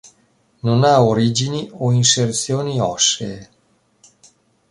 Non 0.67 0.83
ha 0.83 1.03
origini 1.03 1.69
o 1.77 1.91
inserzioni 1.91 2.79
ossee. 2.81 3.39